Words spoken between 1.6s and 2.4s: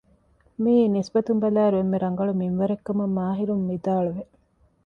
އެންމެ ރަނގަޅު